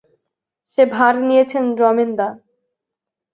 [0.71, 2.27] সে ভার নিয়েছেন রমেনদা।